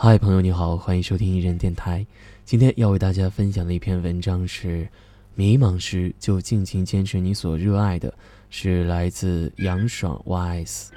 [0.00, 2.06] 嗨，朋友你好，欢迎收听一人电台。
[2.44, 4.88] 今天要为大家分享的一篇文章是：
[5.34, 8.14] 迷茫时就尽情坚持你所热爱的，
[8.48, 10.90] 是来自杨爽 YS。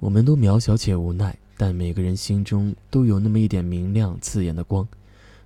[0.00, 4.86] 我们都渺小且无奈，但每个人心中都有那么一点明亮刺眼的光。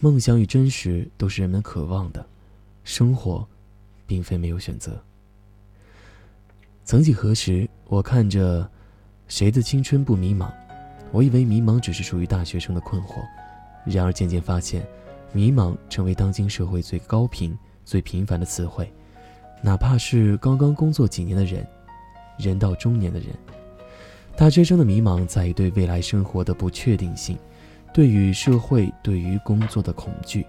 [0.00, 2.26] 梦想与真实都是人们渴望的，
[2.82, 3.46] 生活，
[4.04, 5.00] 并非没有选择。
[6.84, 8.68] 曾几何时，我看着
[9.28, 10.50] 谁的青春不迷茫。
[11.12, 13.22] 我以为迷茫只是属于大学生的困惑，
[13.84, 14.86] 然而渐渐发现，
[15.32, 18.92] 迷茫成为当今社会最高频、最频繁的词汇。
[19.62, 21.66] 哪怕是刚刚工作几年的人，
[22.38, 23.28] 人到中年的人，
[24.36, 27.36] 大学生的迷茫在于对未来生活的不确定性，
[27.92, 30.42] 对于社会、对于工作的恐惧；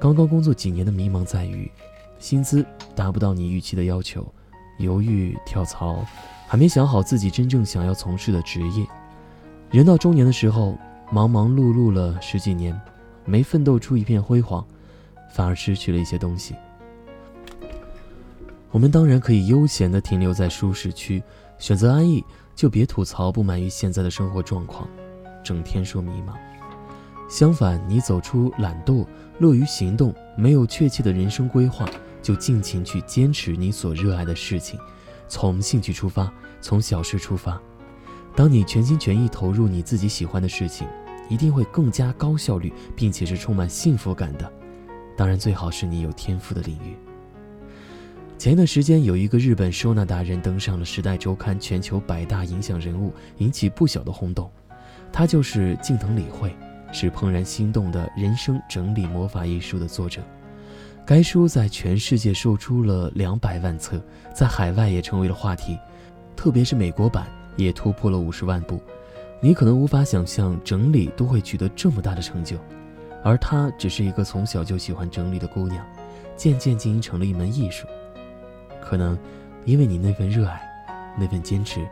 [0.00, 1.70] 刚刚工作几年的迷茫在于，
[2.18, 2.64] 薪资
[2.96, 4.26] 达不到你预期的要求，
[4.78, 6.04] 犹豫跳槽，
[6.48, 8.86] 还没想好自己真正想要从事的职业。
[9.74, 10.78] 人到中年的时候，
[11.10, 12.80] 忙忙碌碌了十几年，
[13.24, 14.64] 没奋斗出一片辉煌，
[15.32, 16.54] 反而失去了一些东西。
[18.70, 21.20] 我们当然可以悠闲地停留在舒适区，
[21.58, 24.88] 选择安逸，就别吐槽不满于现在的生活状况，
[25.42, 26.34] 整天说迷茫。
[27.28, 29.04] 相反，你走出懒惰，
[29.40, 31.84] 乐于行动，没有确切的人生规划，
[32.22, 34.78] 就尽情去坚持你所热爱的事情，
[35.26, 37.60] 从兴趣出发，从小事出发。
[38.36, 40.86] 当你全心全意投入你自己喜欢的事情，
[41.28, 44.52] 一定会更加高效率，并且是充满幸福感的。
[45.16, 46.96] 当然，最好是你有天赋的领域。
[48.36, 54.50] 前一段时间，有一个日本收纳达人登上了《时代周刊》全球百大影响人物，引起不小的轰动。
[55.12, 56.54] 他就是近藤理惠，
[56.92, 60.20] 是《怦然心动的人生整理魔法》一书的作者。
[61.06, 64.02] 该书在全世界售出了两百万册，
[64.34, 65.78] 在海外也成为了话题，
[66.34, 67.28] 特别是美国版。
[67.56, 68.80] 也突破了五十万部，
[69.40, 72.56] 你可能无法想象整理都会取得这么大的成就，
[73.22, 75.84] 而她只是一个从小就喜欢整理的姑娘，
[76.36, 77.86] 渐渐经营成了一门艺术。
[78.82, 79.18] 可能
[79.64, 80.60] 因为你那份热爱，
[81.18, 81.86] 那份坚持，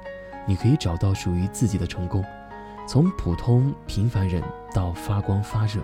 [0.46, 2.24] 你可以找到属于自己的成功，
[2.86, 4.42] 从普通平凡人
[4.74, 5.80] 到发光发热，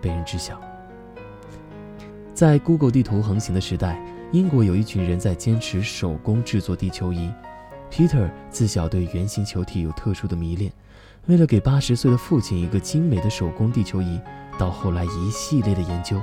[0.00, 0.60] 被人知晓。
[2.32, 7.30] 在 Google 地图横行的时代，英国有一群人在坚持手工制作地球仪。
[7.90, 10.72] Peter 自小对圆形球体有特殊的迷恋，
[11.26, 14.20] 为了给八十岁的父亲一个精美的手工地球仪，
[14.56, 16.20] 到后来一系列的研究，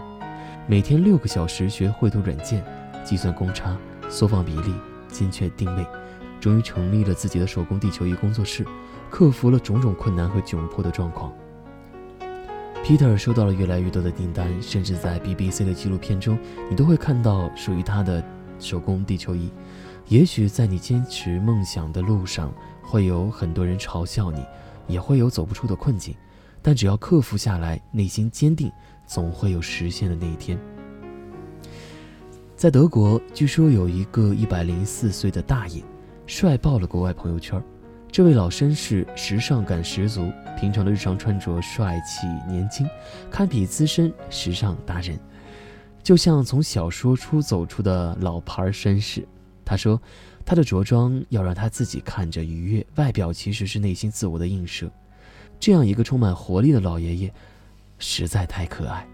[0.65, 2.63] 每天六个小时学绘图软件，
[3.03, 3.77] 计算公差、
[4.09, 4.73] 缩放比例、
[5.09, 5.85] 精确定位，
[6.39, 8.65] 终于成立了自己的手工地球仪工作室，
[9.09, 11.33] 克服了种种困难和窘迫的状况。
[12.81, 16.39] Peter 收到了越来越多的订单，甚至在 BBC 的纪录片中，
[16.69, 18.23] 你都会看到属于他的
[18.57, 19.51] 手工地球仪。
[20.09, 24.41] 也许在你坚持梦想的路上，会有很多人嘲笑你，
[24.87, 26.15] 也会有走不出的困境，
[26.61, 28.71] 但只要克服下来，内心坚定，
[29.05, 30.57] 总会有实现的那一天。
[32.55, 35.83] 在德国，据说有一个一百零四岁的大爷，
[36.25, 37.61] 帅爆了国外朋友圈。
[38.09, 42.87] 这位老绅士时尚感十足，平常的日常穿着帅气年轻，
[43.29, 45.19] 堪比资深时尚达人，
[46.01, 49.27] 就像从小说出走出的老牌绅士。
[49.67, 50.01] 他说
[50.45, 54.89] ：“他的着装要让他自己看着愉悦，外表其实是内心自我的映射。
[55.59, 57.33] 这样一个充满活力的老爷爷，
[57.99, 59.05] 实在太可爱。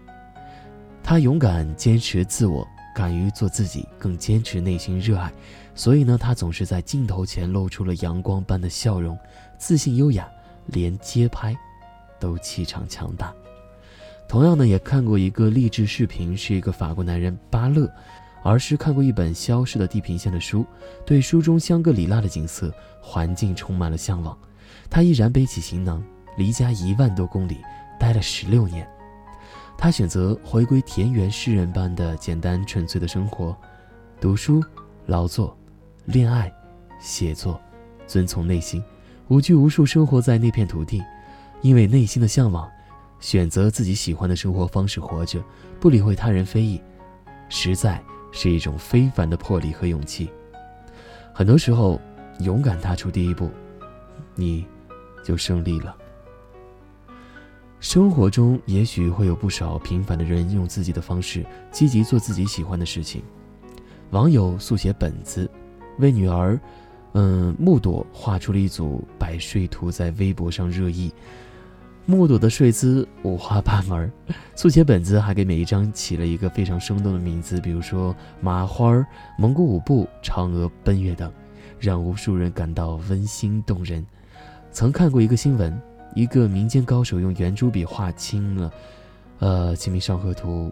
[1.02, 5.32] 他勇敢坚持自我，敢于做自己，更坚持内心热爱。
[5.74, 9.18] 所以呢，他总是在镜头前露出了阳光般的笑容，
[9.58, 10.28] 自信优雅，
[10.66, 11.52] 连街拍
[12.20, 13.34] 都气场强大。
[14.28, 17.90] 同样呢，也看过一个励志视频，是一个法国男人巴勒。”
[18.44, 20.66] 而是看过一本消失的地平线的书，
[21.06, 24.38] 对书中香格里拉的景色、环境充满了向往。
[24.90, 26.04] 他毅然背起行囊，
[26.36, 27.56] 离家一万多公里，
[27.98, 28.86] 待了十六年。
[29.78, 33.56] 他选择回归田园诗人般的简单纯粹的生活，
[34.20, 34.62] 读书、
[35.06, 35.56] 劳作、
[36.04, 36.52] 恋爱、
[37.00, 37.58] 写作，
[38.06, 38.84] 遵从内心，
[39.28, 41.02] 无拘无束生活在那片土地，
[41.62, 42.70] 因为内心的向往，
[43.20, 45.42] 选择自己喜欢的生活方式活着，
[45.80, 46.78] 不理会他人非议，
[47.48, 48.02] 实在。
[48.34, 50.28] 是一种非凡的魄力和勇气。
[51.32, 52.00] 很多时候，
[52.40, 53.50] 勇敢踏出第一步，
[54.34, 54.66] 你
[55.24, 55.96] 就胜利了。
[57.78, 63.22] 生活中也许会有不少平凡的人，用自己的方式积极做自己喜欢的事情。
[64.10, 65.50] 网友速写本子
[65.98, 66.58] 为女儿，
[67.12, 71.12] 嗯，木朵画出了一组百睡图，在微博上热议。
[72.06, 74.12] 木朵的睡姿五花八门，
[74.54, 79.02] 速写本子还给每一张起了一个非常生动的名字，比如说麻花、
[79.38, 81.32] 蒙古舞步、嫦娥奔月等，
[81.80, 84.04] 让无数人感到温馨动人。
[84.70, 85.80] 曾看过一个新闻，
[86.14, 88.70] 一个民间高手用圆珠笔画清了，
[89.38, 90.68] 呃，《清明上河图》，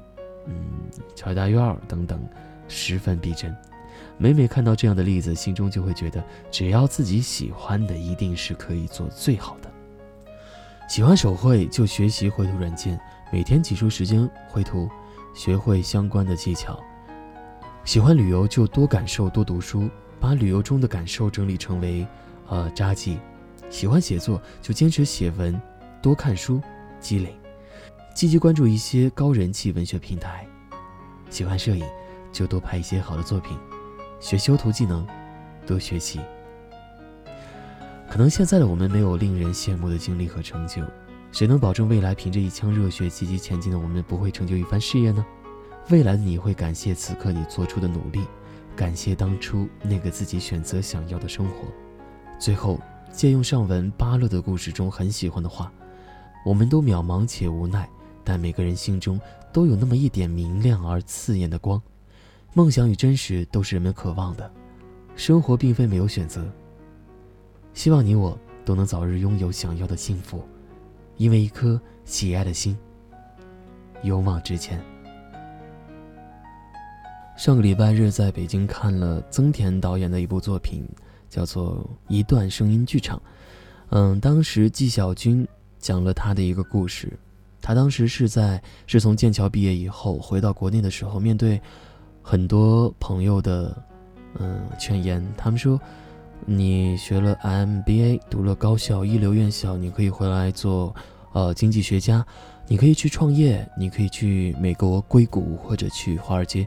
[0.47, 0.55] 嗯，
[1.17, 1.59] 《乔大院》
[1.89, 2.23] 等等，
[2.69, 3.55] 十分逼真。
[4.19, 9.72] 每每看到这样的例子，心中就会觉得，只要自己喜欢的，一定是可以做最好的。
[10.89, 13.01] 喜欢手绘，就学习绘图软件，
[13.33, 14.89] 每天挤出时间绘图，
[15.35, 16.79] 学会相关的技巧。
[17.85, 19.89] 喜欢旅游，就多感受，多读书，
[20.21, 22.07] 把旅游中的感受整理成为，
[22.49, 23.19] 呃，札记。
[23.71, 25.59] 喜欢写作，就坚持写文，
[26.03, 26.61] 多看书，
[27.01, 27.35] 积累，
[28.15, 30.47] 积极关注一些高人气文学平台。
[31.31, 31.85] 喜欢摄影，
[32.31, 33.57] 就多拍一些好的作品，
[34.21, 35.07] 学修图技能，
[35.67, 36.21] 多学习。
[38.13, 40.83] 可能现在的我们没有令人羡慕的经历和成就，
[41.33, 45.25] 谁能保证未来凭着一腔热血积极前进的我们不会成就一番事业呢？
[45.89, 48.21] 未来的你会感谢此刻你做出的努力，
[48.77, 51.65] 感谢当初那个自己选择想要的生活。
[52.39, 52.79] 最后。
[53.15, 55.71] 借用上文巴勒的故事中很喜欢的话
[56.47, 57.87] ：“我们都渺茫且无奈，
[58.25, 59.21] 但每个人心中
[59.53, 61.81] 都有那么一点明亮而刺眼的光。
[62.55, 64.51] 梦想与真实都是人们渴望的，
[65.15, 66.51] 生活并非没有选择。
[67.75, 70.43] 希望你我都能早日拥有想要的幸福，
[71.17, 72.77] 因为一颗喜爱的心，
[74.03, 74.81] 勇往直前。”
[77.37, 80.87] 上个礼拜日在北京看了曾田导演的一部作品。
[81.33, 83.19] 叫做一段声音剧场，
[83.89, 85.49] 嗯，当时纪晓君
[85.79, 87.11] 讲了他的一个故事。
[87.63, 91.59] 他当时是在是从剑桥毕业以后回到国内的时候，面对
[92.21, 93.75] 很多朋友的
[94.41, 95.81] 嗯劝言，他们说
[96.45, 100.95] 你学了 MBA，读了高校一流院校，你可以回来做
[101.33, 102.25] 呃经济学家，
[102.67, 106.67] 你可以去创业，你可以去美国硅谷或者去华尔街，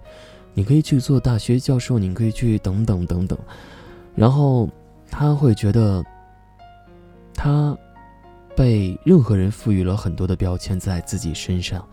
[0.54, 3.38] 你可以去做大学教授，你可以去等等等等。
[4.16, 4.70] 然后，
[5.12, 6.04] 他会觉得，
[7.34, 7.78] 他
[8.56, 11.86] 被任何人赋予了很多的标签在自己身上。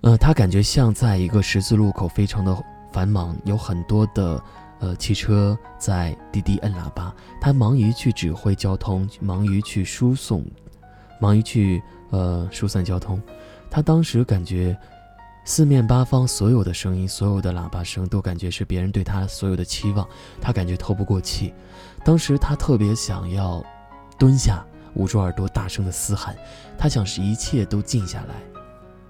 [0.00, 2.56] 呃，他感觉像在一个十字路口，非常的
[2.90, 4.42] 繁忙，有很多的
[4.80, 7.14] 呃汽车在滴滴摁喇叭。
[7.40, 10.44] 他忙于去指挥交通，忙于去输送，
[11.20, 11.80] 忙于去
[12.10, 13.22] 呃疏散交通。
[13.70, 14.76] 他当时感觉。
[15.42, 20.06] 四面八方所有的声音，所有的喇叭声，都感觉是别人对他所有的期望，
[20.38, 21.52] 他感觉透不过气。
[22.04, 23.64] 当时他特别想要
[24.18, 26.36] 蹲下，捂住耳朵，大声的嘶喊。
[26.78, 28.34] 他想使一切都静下来，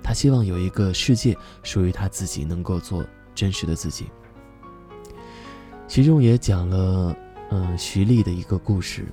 [0.05, 4.07] 他希望有一个世界属于他自己，能够做真实的自己。
[5.91, 7.17] 其中也讲了，
[7.51, 9.05] 嗯，徐丽的一个故事。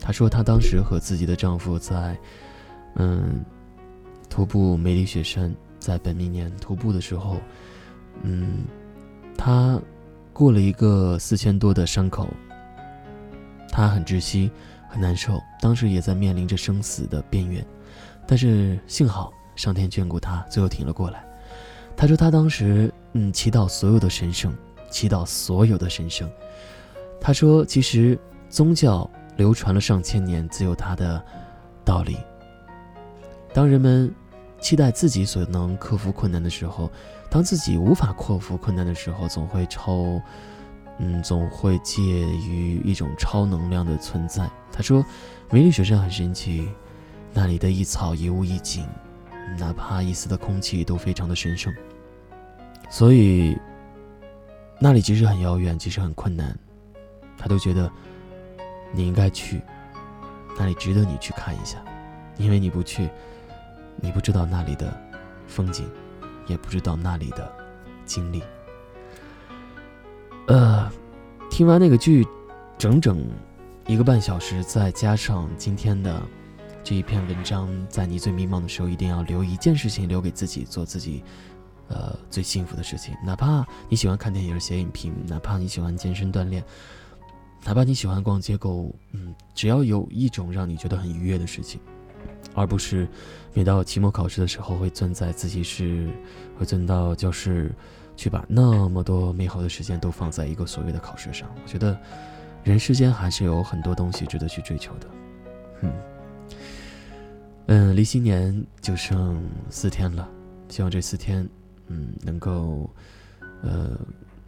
[0.00, 2.16] 她说，她当时和自己的丈夫在，
[2.96, 3.44] 嗯，
[4.30, 5.54] 徒步梅里雪山。
[5.78, 7.36] 在本命年徒步的时候，
[8.22, 8.64] 嗯，
[9.36, 9.78] 他
[10.32, 12.28] 过了一个四千多的山口，
[13.68, 14.50] 他很窒息，
[14.88, 17.66] 很难受，当时也在面临着生死的边缘，
[18.28, 21.22] 但是幸好上天眷顾他，最后挺了过来。
[21.96, 24.54] 他说他当时嗯祈祷所有的神圣，
[24.92, 26.30] 祈祷所有的神圣。
[27.20, 28.16] 他说其实
[28.48, 31.20] 宗教流传了上千年，自有它的
[31.84, 32.16] 道理。
[33.52, 34.14] 当人们。
[34.62, 36.88] 期待自己所能克服困难的时候，
[37.28, 40.22] 当自己无法克服困难的时候，总会超，
[40.98, 44.48] 嗯，总会介于一种超能量的存在。
[44.70, 45.04] 他说，
[45.50, 46.68] 梅里雪山很神奇，
[47.34, 48.86] 那里的一草一物一景，
[49.58, 51.74] 哪怕一丝的空气都非常的神圣。
[52.88, 53.58] 所以，
[54.82, 56.58] 那里即使很遥远，即使很困难，
[57.38, 57.88] 他都觉得
[58.90, 59.62] 你应该去，
[60.58, 61.78] 那里值得你去看一下，
[62.36, 63.08] 因为你不去。
[64.00, 64.92] 你不知道那里的
[65.46, 65.88] 风景，
[66.48, 67.52] 也不知道那里的
[68.04, 68.42] 经历。
[70.48, 70.90] 呃，
[71.48, 72.26] 听完那个剧，
[72.76, 73.24] 整整
[73.86, 76.20] 一个半小时，再加上今天的
[76.82, 81.22] 这一篇文章，在你最迷茫的时候，一定要留一件事情留给自己，做自己
[81.92, 83.14] 呃最幸福的事情。
[83.24, 86.64] 哪怕你喜欢看电影、写影评，哪怕你喜欢健身锻炼，
[87.64, 91.80] 哪怕你喜欢逛街购物，嗯，只要有一种让你觉得很愉悦的事情。
[92.54, 93.08] 而不是
[93.54, 96.10] 每到期末考试的时候会钻在自习室，
[96.58, 97.72] 会钻到教室，
[98.16, 101.48] 去把那么多美好的时间都放在一个所谓的考试上。
[101.62, 101.98] 我觉得
[102.62, 105.06] 人世间还是有很多东西值得去追求的。
[105.80, 105.92] 嗯
[107.66, 110.28] 嗯，离新年就剩四天了，
[110.68, 111.48] 希望这四天，
[111.88, 112.88] 嗯，能够
[113.62, 113.98] 呃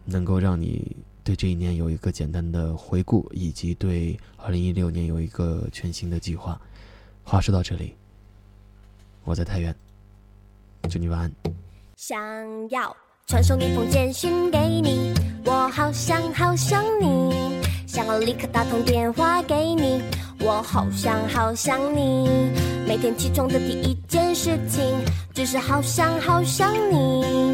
[0.05, 6.59] 能够让你对这一年有一个简单的回顾，以及对二零一六年有一个全新的计划。
[7.23, 7.95] 话说到这里，
[9.23, 9.75] 我在太原，
[10.89, 11.31] 祝你晚安。
[11.97, 12.17] 想
[12.69, 15.13] 要传送一封简讯给你，
[15.45, 20.03] 我好想好想你，想要立刻打通电话给你。
[20.41, 22.74] 我好想好想你。
[22.87, 24.83] 每天起床的第一件事情，
[25.33, 27.53] 只是好想好想你。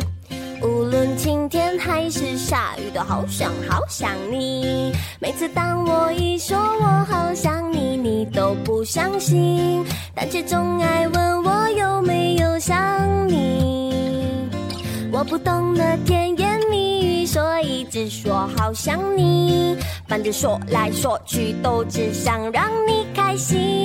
[0.62, 4.92] 无论晴天还是下雨，都好想好想你。
[5.20, 9.84] 每次当我一说我好想你，你都不相信，
[10.14, 14.50] 但却总爱问我有没有想你。
[15.12, 19.78] 我不懂得甜言蜜语，所以只说好想你。
[20.08, 23.81] 反正说来说去，都只想让你开心。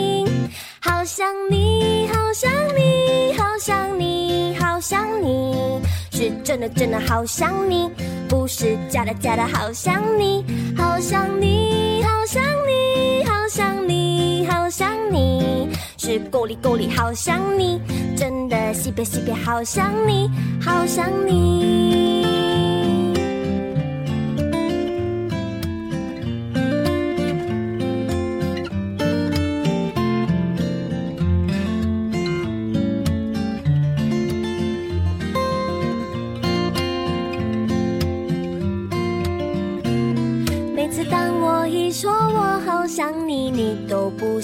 [0.86, 5.80] 好想你，好想你，好想你，好想你。
[6.12, 7.90] 是真的真的好想你，
[8.28, 10.44] 不是假的假的好想你，
[10.76, 17.80] 好想你，好想你，好想你，好想你，是够力够力好想你，
[18.16, 22.25] 真的西北西北好想你，好想你。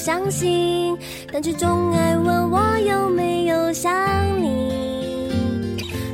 [0.04, 0.98] 相信，
[1.32, 3.88] 但却总爱问我有没有想
[4.42, 5.30] 你。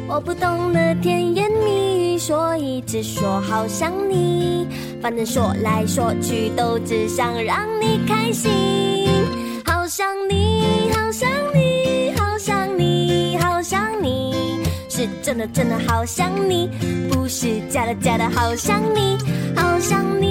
[0.06, 4.68] 我不懂得甜言蜜语，所以只说好想你。
[5.00, 8.50] 反正说来说去，都只想让你开心。
[9.64, 14.34] 好想你，好想你，好想你，好想你，
[14.90, 16.68] 是真的真的好想你，
[17.10, 19.16] 不是假的假的好想你，
[19.56, 20.27] 好想你，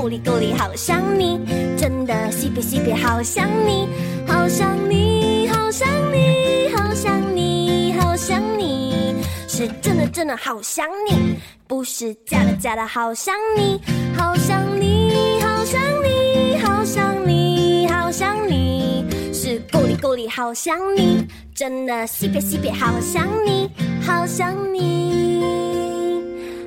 [0.00, 1.40] 够力够力，好想你，
[1.76, 3.88] 真的西北西北，好想你，
[4.28, 9.16] 好想你，好想你，好想你，好想你，
[9.48, 11.34] 是真的真的好想你，
[11.66, 13.80] 不是假的假的好想你，
[14.16, 21.26] 好想你，好想你，好想你，好想你，是够力够力，好想你，
[21.56, 23.68] 真的西北西北，好想你，
[24.06, 25.42] 好想你，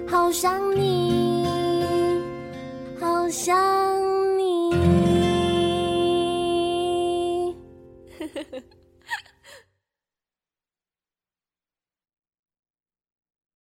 [0.05, 1.20] 好想你。
[3.31, 4.00] 想